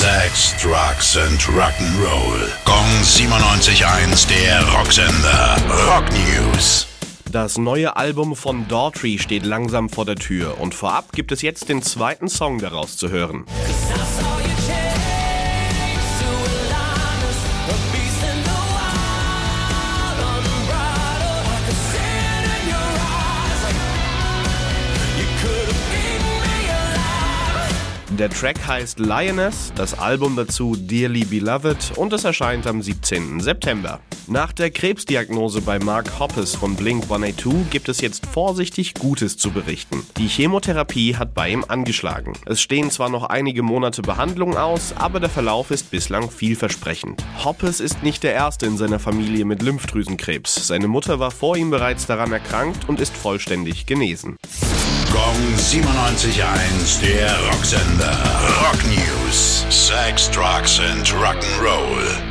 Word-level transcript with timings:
Sex, 0.00 0.54
Drugs 0.62 1.18
and 1.18 1.38
Rock'n'Roll. 1.42 2.48
Gong 2.64 3.02
97.1, 3.02 4.26
der 4.30 4.66
Rocksender. 4.72 5.56
Rock 5.86 6.06
News. 6.12 6.86
Das 7.30 7.58
neue 7.58 7.94
Album 7.96 8.34
von 8.34 8.66
Daughtry 8.66 9.18
steht 9.18 9.44
langsam 9.44 9.90
vor 9.90 10.06
der 10.06 10.16
Tür 10.16 10.58
und 10.58 10.74
vorab 10.74 11.12
gibt 11.12 11.32
es 11.32 11.42
jetzt 11.42 11.68
den 11.68 11.82
zweiten 11.82 12.28
Song 12.28 12.60
daraus 12.60 12.96
zu 12.96 13.10
hören. 13.10 13.44
Der 28.20 28.28
Track 28.28 28.66
heißt 28.66 28.98
Lioness, 28.98 29.72
das 29.76 29.98
Album 29.98 30.36
dazu 30.36 30.76
Dearly 30.76 31.24
Beloved 31.24 31.96
und 31.96 32.12
es 32.12 32.24
erscheint 32.24 32.66
am 32.66 32.82
17. 32.82 33.40
September. 33.40 33.98
Nach 34.26 34.52
der 34.52 34.70
Krebsdiagnose 34.70 35.62
bei 35.62 35.78
Mark 35.78 36.20
Hoppes 36.20 36.54
von 36.54 36.76
Blink 36.76 37.04
182 37.04 37.70
gibt 37.70 37.88
es 37.88 38.02
jetzt 38.02 38.26
vorsichtig 38.26 38.92
Gutes 38.92 39.38
zu 39.38 39.52
berichten. 39.52 40.06
Die 40.18 40.28
Chemotherapie 40.28 41.16
hat 41.16 41.32
bei 41.32 41.48
ihm 41.48 41.64
angeschlagen. 41.66 42.34
Es 42.44 42.60
stehen 42.60 42.90
zwar 42.90 43.08
noch 43.08 43.24
einige 43.24 43.62
Monate 43.62 44.02
Behandlung 44.02 44.54
aus, 44.54 44.92
aber 44.98 45.18
der 45.18 45.30
Verlauf 45.30 45.70
ist 45.70 45.90
bislang 45.90 46.30
vielversprechend. 46.30 47.24
Hoppes 47.42 47.80
ist 47.80 48.02
nicht 48.02 48.22
der 48.22 48.34
erste 48.34 48.66
in 48.66 48.76
seiner 48.76 48.98
Familie 48.98 49.46
mit 49.46 49.62
Lymphdrüsenkrebs. 49.62 50.66
Seine 50.66 50.88
Mutter 50.88 51.20
war 51.20 51.30
vor 51.30 51.56
ihm 51.56 51.70
bereits 51.70 52.04
daran 52.04 52.32
erkrankt 52.32 52.86
und 52.86 53.00
ist 53.00 53.16
vollständig 53.16 53.86
genesen. 53.86 54.36
Gong 55.10 55.56
97.1, 55.56 57.00
der 57.02 57.30
Rocksender. 57.46 58.16
Rock 58.62 58.84
News. 58.86 59.66
Sex, 59.68 60.30
Drugs 60.30 60.78
and 60.80 61.06
Rock'n'Roll. 61.06 62.29